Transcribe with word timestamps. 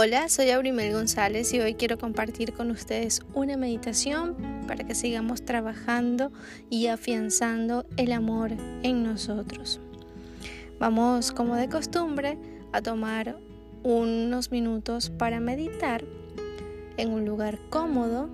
Hola, 0.00 0.28
soy 0.28 0.50
Aurimel 0.50 0.92
González 0.92 1.52
y 1.52 1.58
hoy 1.58 1.74
quiero 1.74 1.98
compartir 1.98 2.52
con 2.52 2.70
ustedes 2.70 3.20
una 3.34 3.56
meditación 3.56 4.36
para 4.68 4.84
que 4.84 4.94
sigamos 4.94 5.44
trabajando 5.44 6.30
y 6.70 6.86
afianzando 6.86 7.84
el 7.96 8.12
amor 8.12 8.52
en 8.84 9.02
nosotros. 9.02 9.80
Vamos, 10.78 11.32
como 11.32 11.56
de 11.56 11.68
costumbre, 11.68 12.38
a 12.70 12.80
tomar 12.80 13.40
unos 13.82 14.52
minutos 14.52 15.10
para 15.10 15.40
meditar 15.40 16.04
en 16.96 17.10
un 17.10 17.24
lugar 17.24 17.58
cómodo 17.68 18.30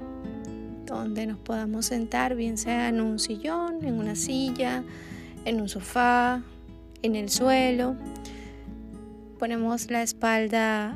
donde 0.84 1.24
nos 1.24 1.38
podamos 1.38 1.86
sentar, 1.86 2.34
bien 2.34 2.58
sea 2.58 2.90
en 2.90 3.00
un 3.00 3.18
sillón, 3.18 3.82
en 3.86 3.94
una 3.94 4.16
silla, 4.16 4.84
en 5.46 5.62
un 5.62 5.70
sofá, 5.70 6.42
en 7.00 7.16
el 7.16 7.30
suelo. 7.30 7.96
Ponemos 9.38 9.90
la 9.90 10.02
espalda 10.02 10.94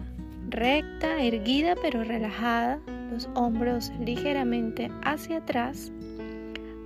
recta, 0.50 1.22
erguida 1.22 1.74
pero 1.80 2.04
relajada, 2.04 2.80
los 3.10 3.28
hombros 3.34 3.92
ligeramente 4.00 4.90
hacia 5.02 5.38
atrás, 5.38 5.92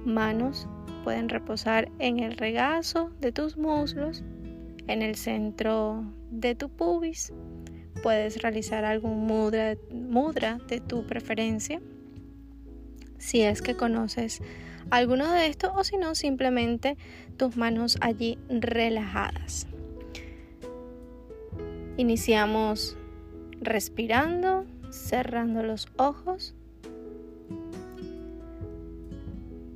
manos 0.04 0.68
pueden 1.04 1.28
reposar 1.28 1.90
en 1.98 2.20
el 2.20 2.36
regazo 2.36 3.10
de 3.20 3.32
tus 3.32 3.56
muslos, 3.56 4.22
en 4.86 5.02
el 5.02 5.16
centro 5.16 6.04
de 6.30 6.54
tu 6.54 6.68
pubis, 6.68 7.32
puedes 8.02 8.40
realizar 8.42 8.84
algún 8.84 9.26
mudra, 9.26 9.76
mudra 9.92 10.58
de 10.68 10.80
tu 10.80 11.06
preferencia, 11.06 11.80
si 13.18 13.42
es 13.42 13.62
que 13.62 13.76
conoces 13.76 14.42
alguno 14.90 15.30
de 15.32 15.46
estos 15.46 15.72
o 15.74 15.84
si 15.84 15.96
no, 15.96 16.14
simplemente 16.14 16.96
tus 17.36 17.56
manos 17.56 17.96
allí 18.00 18.38
relajadas. 18.48 19.66
Iniciamos 21.96 22.96
respirando, 23.62 24.66
cerrando 24.90 25.62
los 25.62 25.88
ojos. 25.96 26.54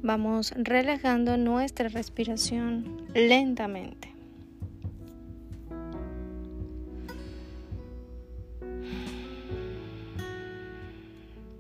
Vamos 0.03 0.53
relajando 0.57 1.37
nuestra 1.37 1.89
respiración 1.89 3.07
lentamente. 3.15 4.15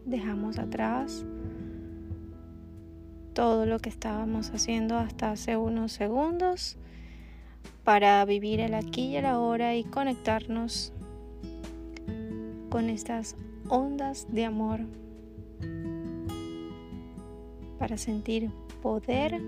Dejamos 0.04 0.58
atrás 0.58 1.24
todo 3.34 3.66
lo 3.66 3.80
que 3.80 3.88
estábamos 3.88 4.50
haciendo 4.50 4.96
hasta 4.96 5.32
hace 5.32 5.56
unos 5.56 5.92
segundos 5.92 6.78
para 7.84 8.24
vivir 8.24 8.60
el 8.60 8.74
aquí 8.74 9.08
y 9.08 9.16
el 9.16 9.26
ahora 9.26 9.74
y 9.76 9.84
conectarnos 9.84 10.92
con 12.68 12.90
estas 12.90 13.36
ondas 13.68 14.26
de 14.30 14.44
amor 14.44 14.80
para 17.78 17.96
sentir 17.98 18.50
poder, 18.82 19.40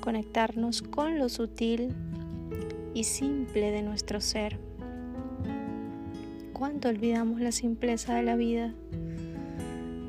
conectarnos 0.00 0.82
con 0.82 1.18
lo 1.18 1.28
sutil 1.28 1.94
y 2.94 3.04
simple 3.04 3.70
de 3.70 3.82
nuestro 3.82 4.20
ser. 4.20 4.58
¿Cuánto 6.52 6.88
olvidamos 6.88 7.40
la 7.40 7.52
simpleza 7.52 8.14
de 8.14 8.22
la 8.22 8.34
vida, 8.34 8.74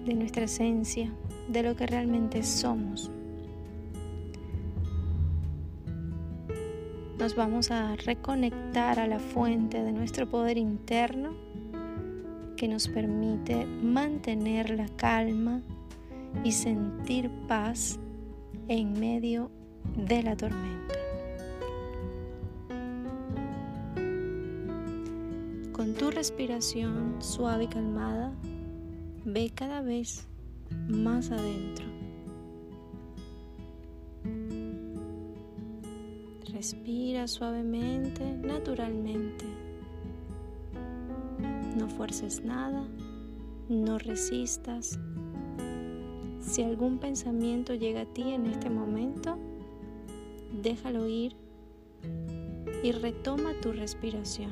de 0.05 0.13
nuestra 0.15 0.45
esencia, 0.45 1.11
de 1.47 1.63
lo 1.63 1.75
que 1.75 1.85
realmente 1.85 2.41
somos? 2.43 3.11
Nos 7.19 7.35
vamos 7.35 7.69
a 7.69 7.95
reconectar 7.97 8.99
a 8.99 9.05
la 9.05 9.19
fuente 9.19 9.83
de 9.83 9.91
nuestro 9.91 10.27
poder 10.29 10.57
interno 10.57 11.48
que 12.59 12.67
nos 12.67 12.89
permite 12.89 13.65
mantener 13.65 14.69
la 14.71 14.89
calma 14.97 15.61
y 16.43 16.51
sentir 16.51 17.31
paz 17.47 17.97
en 18.67 18.99
medio 18.99 19.49
de 19.95 20.23
la 20.23 20.35
tormenta. 20.35 20.95
Con 25.71 25.93
tu 25.93 26.11
respiración 26.11 27.15
suave 27.19 27.63
y 27.63 27.67
calmada, 27.67 28.33
ve 29.23 29.53
cada 29.55 29.79
vez 29.79 30.27
más 30.89 31.31
adentro. 31.31 31.85
Respira 36.51 37.25
suavemente, 37.29 38.33
naturalmente. 38.33 39.68
Fuerces 41.97 42.43
nada, 42.43 42.87
no 43.67 43.97
resistas. 43.97 44.99
Si 46.39 46.63
algún 46.63 46.97
pensamiento 46.99 47.75
llega 47.75 48.01
a 48.01 48.05
ti 48.05 48.31
en 48.31 48.45
este 48.45 48.69
momento, 48.69 49.37
déjalo 50.63 51.07
ir 51.07 51.35
y 52.83 52.91
retoma 52.91 53.53
tu 53.61 53.71
respiración. 53.71 54.51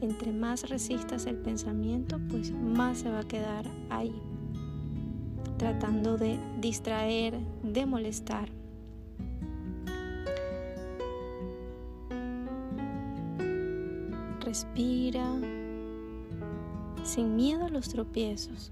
Entre 0.00 0.32
más 0.32 0.68
resistas 0.68 1.26
el 1.26 1.36
pensamiento, 1.36 2.20
pues 2.28 2.52
más 2.52 2.98
se 2.98 3.10
va 3.10 3.20
a 3.20 3.28
quedar 3.28 3.64
ahí, 3.88 4.14
tratando 5.58 6.18
de 6.18 6.38
distraer, 6.60 7.38
de 7.62 7.86
molestar. 7.86 8.61
Respira 14.52 15.24
sin 17.04 17.36
miedo 17.36 17.64
a 17.64 17.68
los 17.70 17.88
tropiezos. 17.88 18.70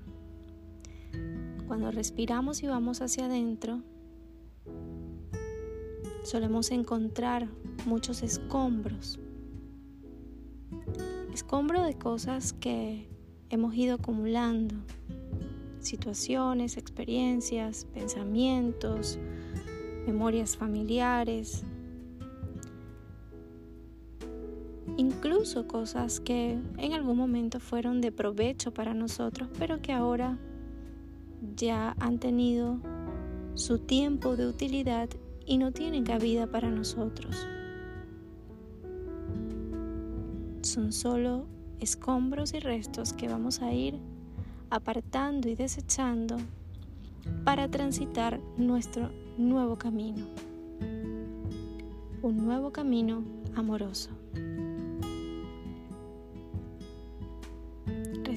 Cuando 1.66 1.90
respiramos 1.90 2.62
y 2.62 2.66
vamos 2.66 3.00
hacia 3.00 3.24
adentro, 3.24 3.80
solemos 6.22 6.70
encontrar 6.70 7.48
muchos 7.86 8.22
escombros. 8.22 9.18
Escombro 11.32 11.82
de 11.82 11.94
cosas 11.94 12.52
que 12.52 13.08
hemos 13.48 13.74
ido 13.74 13.94
acumulando. 13.94 14.74
Situaciones, 15.78 16.76
experiencias, 16.76 17.86
pensamientos, 17.86 19.18
memorias 20.06 20.58
familiares, 20.58 21.64
incluso 25.00 25.66
cosas 25.66 26.20
que 26.20 26.58
en 26.76 26.92
algún 26.92 27.16
momento 27.16 27.58
fueron 27.58 28.02
de 28.02 28.12
provecho 28.12 28.74
para 28.74 28.92
nosotros, 28.92 29.48
pero 29.58 29.80
que 29.80 29.94
ahora 29.94 30.38
ya 31.56 31.96
han 31.98 32.18
tenido 32.18 32.78
su 33.54 33.78
tiempo 33.78 34.36
de 34.36 34.46
utilidad 34.46 35.08
y 35.46 35.56
no 35.56 35.72
tienen 35.72 36.04
cabida 36.04 36.48
para 36.48 36.68
nosotros. 36.68 37.34
Son 40.60 40.92
solo 40.92 41.46
escombros 41.80 42.52
y 42.52 42.58
restos 42.58 43.14
que 43.14 43.26
vamos 43.26 43.62
a 43.62 43.72
ir 43.72 43.98
apartando 44.68 45.48
y 45.48 45.54
desechando 45.54 46.36
para 47.44 47.70
transitar 47.70 48.38
nuestro 48.58 49.10
nuevo 49.38 49.76
camino. 49.76 50.26
Un 52.20 52.36
nuevo 52.36 52.70
camino 52.70 53.24
amoroso. 53.56 54.19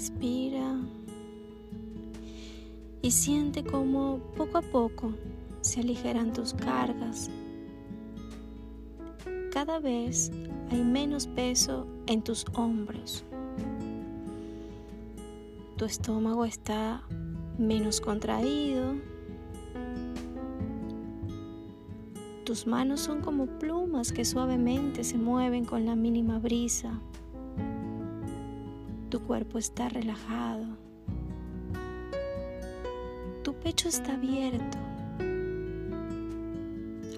Respira 0.03 0.81
y 3.01 3.09
siente 3.09 3.63
como 3.63 4.17
poco 4.35 4.57
a 4.57 4.61
poco 4.61 5.13
se 5.61 5.79
aligeran 5.79 6.33
tus 6.33 6.53
cargas. 6.53 7.29
Cada 9.53 9.79
vez 9.79 10.29
hay 10.71 10.83
menos 10.83 11.25
peso 11.27 11.87
en 12.07 12.21
tus 12.21 12.45
hombros. 12.53 13.23
Tu 15.77 15.85
estómago 15.85 16.43
está 16.43 17.01
menos 17.57 18.01
contraído. 18.01 18.95
Tus 22.43 22.67
manos 22.67 22.99
son 22.99 23.21
como 23.21 23.45
plumas 23.45 24.11
que 24.11 24.25
suavemente 24.25 25.05
se 25.05 25.17
mueven 25.17 25.63
con 25.63 25.85
la 25.85 25.95
mínima 25.95 26.39
brisa. 26.39 26.99
Cuerpo 29.27 29.57
está 29.57 29.89
relajado. 29.89 30.65
Tu 33.43 33.53
pecho 33.53 33.87
está 33.87 34.15
abierto. 34.15 34.77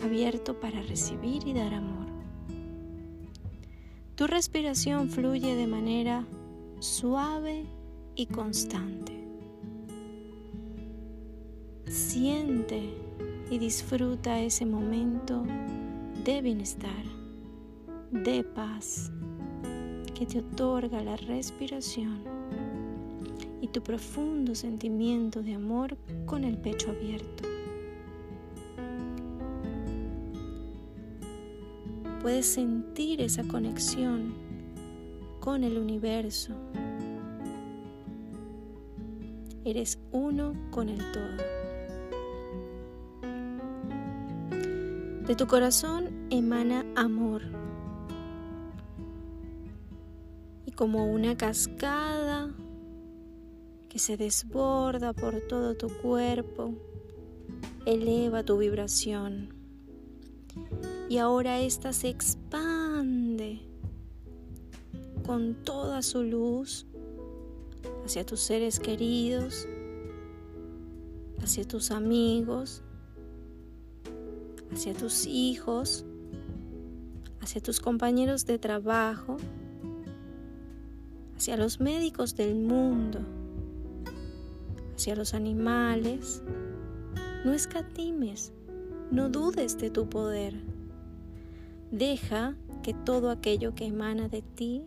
Abierto 0.04 0.60
para 0.60 0.82
recibir 0.84 1.48
y 1.48 1.54
dar 1.54 1.74
amor. 1.74 2.06
Tu 4.16 4.28
respiración 4.28 5.10
fluye 5.10 5.56
de 5.56 5.68
manera 5.68 6.26
suave 6.80 7.66
y 8.16 8.28
constante. 8.28 9.14
Siente 11.88 12.94
y 13.50 13.58
disfruta 13.58 14.40
ese 14.40 14.66
momento 14.66 15.44
de 16.24 16.42
bienestar, 16.42 17.04
de 18.12 18.44
paz, 18.44 19.12
que 20.16 20.26
te 20.26 20.40
otorga 20.40 21.04
la 21.04 21.18
respiración 21.18 22.24
y 23.62 23.68
tu 23.68 23.84
profundo 23.84 24.56
sentimiento 24.56 25.44
de 25.44 25.56
amor 25.56 25.98
con 26.26 26.46
el 26.46 26.58
pecho 26.58 26.90
abierto. 26.90 27.44
Puedes 32.22 32.46
sentir 32.46 33.22
esa 33.22 33.44
conexión 33.44 34.34
con 35.42 35.64
el 35.64 35.78
universo. 35.78 36.54
Eres 39.66 40.00
uno 40.12 40.54
con 40.72 40.90
el 40.90 41.00
todo. 41.12 41.38
De 45.28 45.36
tu 45.36 45.46
corazón 45.46 46.28
emana 46.30 46.86
amor. 46.96 47.65
Como 50.76 51.12
una 51.12 51.38
cascada 51.38 52.54
que 53.90 54.00
se 54.00 54.18
desborda 54.18 55.14
por 55.14 55.40
todo 55.42 55.76
tu 55.76 55.88
cuerpo, 56.02 56.74
eleva 57.86 58.44
tu 58.44 58.58
vibración. 58.58 59.54
Y 61.10 61.18
ahora 61.18 61.60
ésta 61.60 61.94
se 61.94 62.10
expande 62.10 63.62
con 65.26 65.56
toda 65.64 66.02
su 66.02 66.24
luz 66.24 66.86
hacia 68.06 68.26
tus 68.26 68.42
seres 68.42 68.80
queridos, 68.80 69.68
hacia 71.42 71.66
tus 71.68 71.92
amigos, 71.92 72.84
hacia 74.72 74.94
tus 74.94 75.26
hijos, 75.26 76.06
hacia 77.40 77.62
tus 77.62 77.80
compañeros 77.80 78.46
de 78.46 78.60
trabajo, 78.60 79.38
hacia 81.36 81.58
los 81.58 81.80
médicos 81.80 82.36
del 82.36 82.56
mundo, 82.56 83.20
hacia 84.96 85.16
los 85.16 85.34
animales. 85.34 86.42
No 87.44 87.54
escatimes, 87.54 88.54
no 89.12 89.30
dudes 89.30 89.78
de 89.78 89.90
tu 89.90 90.10
poder. 90.10 90.56
Deja 91.92 92.56
que 92.82 92.94
todo 92.94 93.30
aquello 93.30 93.76
que 93.76 93.86
emana 93.86 94.30
de 94.30 94.42
ti, 94.42 94.84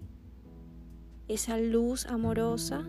esa 1.28 1.58
luz 1.58 2.06
amorosa, 2.06 2.84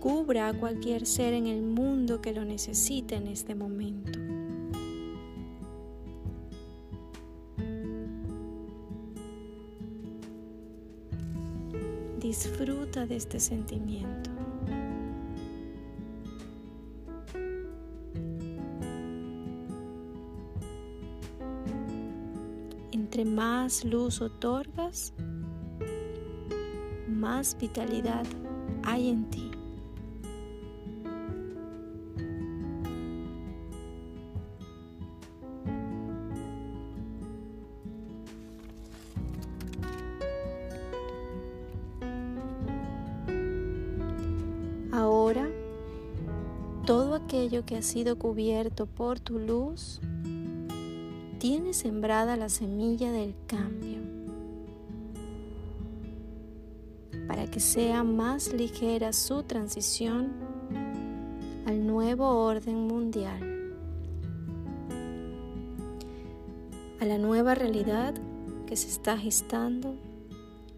cubra 0.00 0.48
a 0.48 0.54
cualquier 0.54 1.06
ser 1.06 1.32
en 1.32 1.46
el 1.46 1.62
mundo 1.62 2.20
que 2.20 2.32
lo 2.32 2.44
necesite 2.44 3.14
en 3.14 3.28
este 3.28 3.54
momento. 3.54 4.11
Disfruta 12.22 13.04
de 13.04 13.16
este 13.16 13.40
sentimiento. 13.40 14.30
Entre 22.92 23.24
más 23.24 23.84
luz 23.84 24.20
otorgas, 24.20 25.12
más 27.08 27.56
vitalidad 27.58 28.24
hay 28.84 29.08
en 29.08 29.28
ti. 29.28 29.41
Aquello 47.32 47.64
que 47.64 47.76
ha 47.76 47.82
sido 47.82 48.18
cubierto 48.18 48.84
por 48.84 49.18
tu 49.18 49.38
luz, 49.38 50.02
tiene 51.38 51.72
sembrada 51.72 52.36
la 52.36 52.50
semilla 52.50 53.10
del 53.10 53.34
cambio 53.46 54.00
para 57.26 57.50
que 57.50 57.58
sea 57.58 58.04
más 58.04 58.52
ligera 58.52 59.14
su 59.14 59.44
transición 59.44 60.30
al 61.64 61.86
nuevo 61.86 62.28
orden 62.28 62.86
mundial, 62.86 63.72
a 67.00 67.06
la 67.06 67.16
nueva 67.16 67.54
realidad 67.54 68.12
que 68.66 68.76
se 68.76 68.88
está 68.88 69.16
gestando 69.16 69.94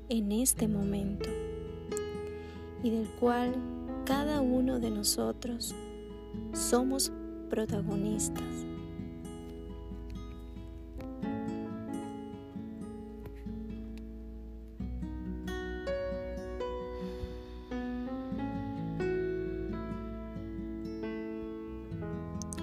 en 0.09 0.31
este 0.31 0.69
momento 0.69 1.29
y 2.85 2.91
del 2.91 3.09
cual 3.19 3.57
cada 4.05 4.41
uno 4.41 4.79
de 4.79 4.93
nosotros 4.93 5.75
somos 6.53 7.13
protagonistas. 7.51 8.43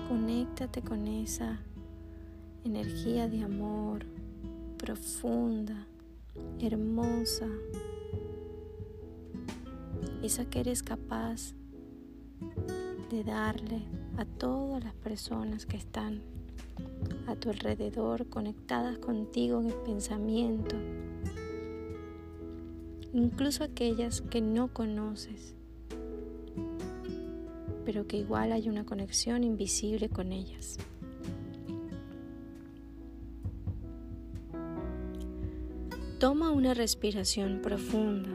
Conéctate 0.07 0.81
con 0.81 1.07
esa 1.07 1.59
energía 2.63 3.27
de 3.27 3.43
amor 3.43 4.05
profunda, 4.77 5.87
hermosa, 6.59 7.47
esa 10.21 10.45
que 10.45 10.59
eres 10.59 10.83
capaz 10.83 11.53
de 13.11 13.25
darle 13.25 13.81
a 14.15 14.23
todas 14.23 14.81
las 14.81 14.93
personas 14.93 15.65
que 15.65 15.75
están 15.75 16.21
a 17.27 17.35
tu 17.35 17.49
alrededor, 17.49 18.27
conectadas 18.27 18.97
contigo 18.99 19.59
en 19.59 19.67
el 19.67 19.73
pensamiento, 19.73 20.77
incluso 23.13 23.65
aquellas 23.65 24.21
que 24.21 24.39
no 24.39 24.69
conoces, 24.69 25.55
pero 27.83 28.07
que 28.07 28.17
igual 28.17 28.53
hay 28.53 28.69
una 28.69 28.85
conexión 28.85 29.43
invisible 29.43 30.07
con 30.07 30.31
ellas. 30.31 30.77
Toma 36.17 36.51
una 36.51 36.73
respiración 36.73 37.61
profunda. 37.61 38.29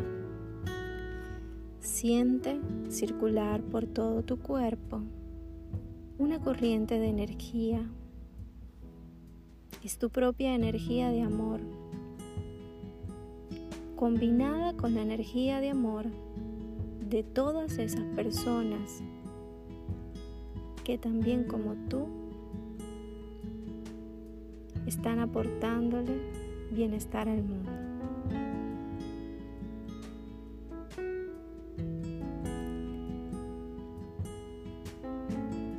Siente 1.97 2.61
circular 2.91 3.63
por 3.63 3.87
todo 3.87 4.23
tu 4.23 4.39
cuerpo 4.39 5.01
una 6.19 6.39
corriente 6.39 7.01
de 7.01 7.07
energía. 7.07 7.91
Es 9.83 9.97
tu 9.97 10.11
propia 10.11 10.55
energía 10.55 11.09
de 11.09 11.23
amor, 11.23 11.61
combinada 13.97 14.75
con 14.75 14.95
la 14.95 15.01
energía 15.01 15.59
de 15.61 15.71
amor 15.71 16.05
de 17.09 17.23
todas 17.23 17.79
esas 17.79 18.05
personas 18.15 19.03
que 20.85 20.99
también 20.99 21.45
como 21.45 21.77
tú 21.89 22.09
están 24.85 25.19
aportándole 25.19 26.13
bienestar 26.73 27.27
al 27.27 27.43
mundo. 27.43 27.86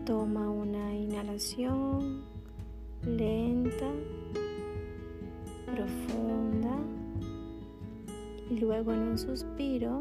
Toma 0.08 0.50
una 0.50 0.96
inhalación 0.96 2.22
lenta, 3.06 3.92
profunda 5.66 6.78
y 8.50 8.56
luego 8.56 8.94
en 8.94 9.00
un 9.00 9.18
suspiro 9.18 10.00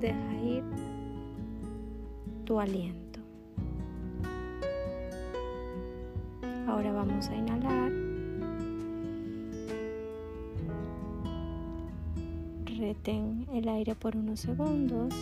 deja 0.00 0.34
ir 0.42 0.64
tu 2.46 2.58
aliento. 2.58 3.20
Ahora 6.66 6.94
vamos 6.94 7.28
a 7.28 7.36
inhalar. 7.36 7.92
Retén 12.64 13.46
el 13.52 13.68
aire 13.68 13.94
por 13.94 14.16
unos 14.16 14.40
segundos. 14.40 15.14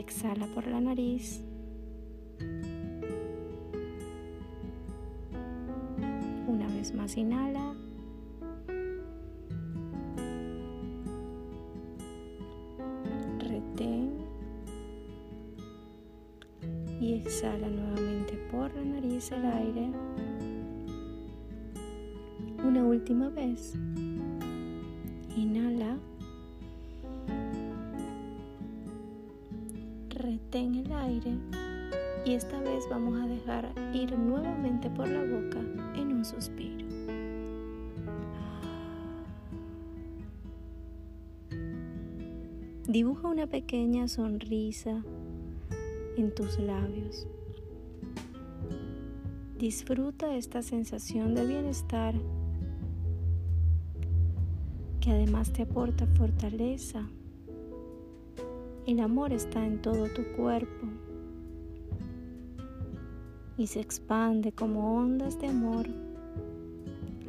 Exhala 0.00 0.46
por 0.54 0.66
la 0.66 0.80
nariz. 0.80 1.42
Una 6.48 6.66
vez 6.68 6.94
más 6.94 7.18
inhala. 7.18 7.74
Retén. 13.40 14.14
Y 16.98 17.12
exhala 17.16 17.68
nuevamente 17.68 18.38
por 18.50 18.74
la 18.74 18.82
nariz 18.82 19.30
el 19.32 19.44
aire. 19.44 19.92
Una 22.64 22.82
última 22.84 23.28
vez. 23.28 23.74
Inhala. 25.36 25.69
Retén 30.10 30.74
el 30.74 30.92
aire 30.92 31.38
y 32.24 32.34
esta 32.34 32.60
vez 32.60 32.84
vamos 32.90 33.20
a 33.20 33.26
dejar 33.26 33.72
ir 33.94 34.18
nuevamente 34.18 34.90
por 34.90 35.08
la 35.08 35.20
boca 35.20 35.58
en 35.94 36.12
un 36.12 36.24
suspiro. 36.24 36.86
Dibuja 42.86 43.28
una 43.28 43.46
pequeña 43.46 44.08
sonrisa 44.08 45.02
en 46.16 46.34
tus 46.34 46.58
labios. 46.58 47.26
Disfruta 49.58 50.34
esta 50.34 50.62
sensación 50.62 51.34
de 51.34 51.46
bienestar 51.46 52.14
que 55.00 55.12
además 55.12 55.52
te 55.52 55.62
aporta 55.62 56.06
fortaleza. 56.06 57.08
El 58.90 58.98
amor 58.98 59.32
está 59.32 59.64
en 59.64 59.80
todo 59.80 60.08
tu 60.08 60.24
cuerpo 60.32 60.88
y 63.56 63.68
se 63.68 63.78
expande 63.78 64.50
como 64.50 64.96
ondas 64.96 65.38
de 65.38 65.46
amor 65.46 65.86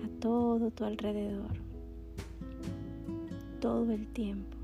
a 0.03 0.20
todo 0.20 0.72
tu 0.72 0.86
alrededor, 0.86 1.51
todo 3.60 3.91
el 3.91 4.08
tiempo. 4.08 4.58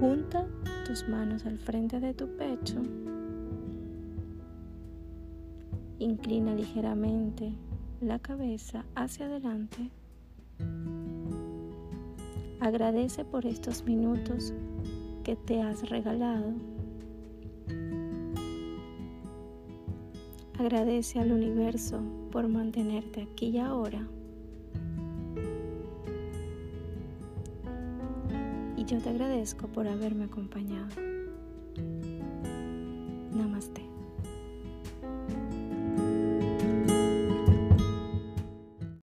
Junta 0.00 0.44
tus 0.88 1.08
manos 1.08 1.46
al 1.46 1.56
frente 1.56 2.00
de 2.00 2.14
tu 2.14 2.26
pecho. 2.36 2.82
Inclina 6.00 6.52
ligeramente 6.52 7.52
la 8.00 8.18
cabeza 8.18 8.84
hacia 8.96 9.26
adelante. 9.26 9.92
Agradece 12.66 13.24
por 13.24 13.46
estos 13.46 13.84
minutos 13.84 14.52
que 15.22 15.36
te 15.36 15.62
has 15.62 15.88
regalado. 15.88 16.52
Agradece 20.58 21.20
al 21.20 21.30
universo 21.30 22.00
por 22.32 22.48
mantenerte 22.48 23.22
aquí 23.22 23.50
y 23.50 23.58
ahora. 23.58 24.04
Y 28.76 28.84
yo 28.84 28.98
te 28.98 29.10
agradezco 29.10 29.68
por 29.68 29.86
haberme 29.86 30.24
acompañado. 30.24 31.15